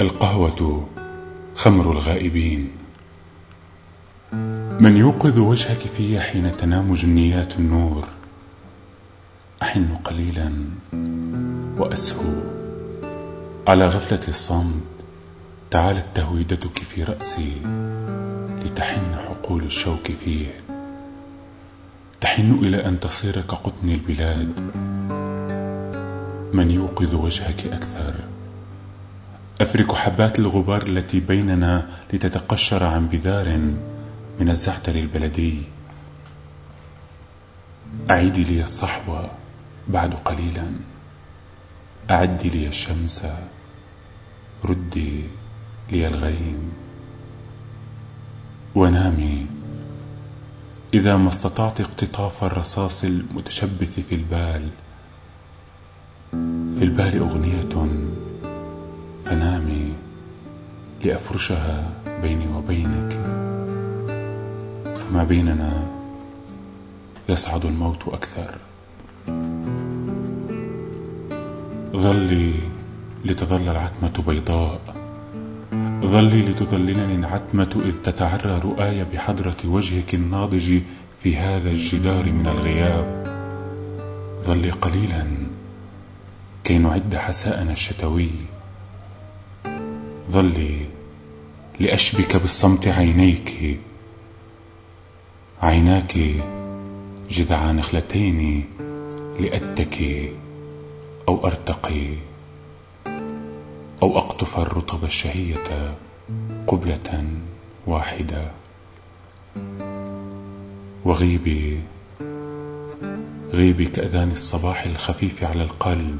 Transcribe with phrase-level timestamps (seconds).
[0.00, 0.88] القهوة
[1.56, 2.70] خمر الغائبين.
[4.80, 8.04] من يوقظ وجهك في حين تنام جنيات النور
[9.62, 10.52] أحن قليلا
[11.78, 12.32] وأسهو.
[13.68, 14.82] على غفلة الصمت
[15.70, 17.52] تعالت تهويدتك في رأسي
[18.64, 20.48] لتحن حقول الشوك فيه.
[22.20, 24.60] تحن إلى أن تصير كقطن البلاد.
[26.52, 28.29] من يوقظ وجهك أكثر
[29.60, 33.58] أفرك حبات الغبار التي بيننا لتتقشر عن بذار
[34.40, 35.62] من الزعتر البلدي.
[38.10, 39.30] أعيدي لي الصحوة
[39.88, 40.72] بعد قليلا.
[42.10, 43.26] أعدي لي الشمس
[44.64, 45.24] ردي
[45.92, 46.72] لي الغيم.
[48.74, 49.46] ونامي
[50.94, 54.68] إذا ما استطعت اقتطاف الرصاص المتشبث في البال.
[56.78, 58.09] في البال أغنية
[61.04, 61.90] لأفرشها
[62.22, 63.12] بيني وبينك.
[64.98, 65.86] فما بيننا
[67.28, 68.54] يصعد الموت أكثر.
[71.96, 72.54] ظلي
[73.24, 74.80] لتظل العتمة بيضاء.
[76.04, 80.80] ظلي لتظللني العتمة إذ تتعرى رؤاي بحضرة وجهك الناضج
[81.20, 83.26] في هذا الجدار من الغياب.
[84.44, 85.26] ظلي قليلا
[86.64, 88.30] كي نعد حساءنا الشتوي.
[90.30, 90.86] ظلي
[91.80, 93.78] لأشبك بالصمت عينيك.
[95.62, 96.18] عيناك
[97.30, 98.64] جذع نخلتين
[99.40, 100.32] لأتكي
[101.28, 102.14] أو أرتقي
[104.02, 105.94] أو أقطف الرطب الشهية
[106.66, 107.24] قبلة
[107.86, 108.50] واحدة.
[111.04, 111.80] وغيبي
[113.52, 116.18] غيبي كأذان الصباح الخفيف على القلب.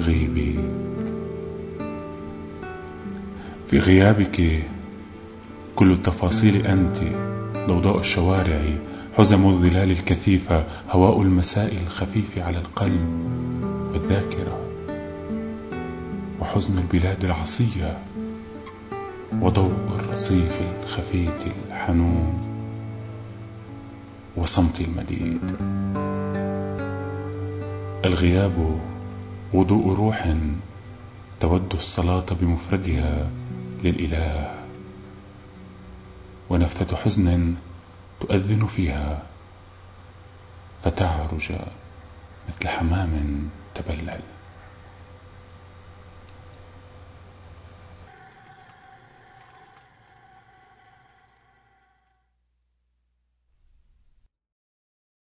[0.00, 0.75] غيبي.
[3.70, 4.62] في غيابك
[5.76, 6.96] كل التفاصيل أنت
[7.68, 8.60] ضوضاء الشوارع
[9.18, 13.24] حزم الظلال الكثيفة هواء المساء الخفيف على القلب
[13.92, 14.60] والذاكرة
[16.40, 17.98] وحزن البلاد العصية
[19.40, 22.34] وضوء الرصيف الخفيت الحنون
[24.36, 25.40] وصمت المديد.
[28.04, 28.80] الغياب
[29.54, 30.34] وضوء روح
[31.40, 33.30] تود الصلاة بمفردها
[33.86, 34.54] للإله
[36.50, 37.54] ونفثة حزن
[38.20, 39.22] تؤذن فيها.
[40.84, 41.52] فتعرج
[42.48, 43.12] مثل حمام
[43.74, 44.20] تبلل.